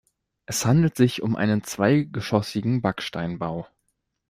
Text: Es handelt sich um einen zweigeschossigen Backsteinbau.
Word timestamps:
Es 0.47 0.65
handelt 0.65 0.95
sich 0.97 1.21
um 1.21 1.35
einen 1.35 1.63
zweigeschossigen 1.63 2.81
Backsteinbau. 2.81 3.67